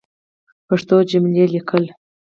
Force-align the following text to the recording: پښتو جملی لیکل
پښتو 0.67 0.95
جملی 1.09 1.45
لیکل 1.53 1.83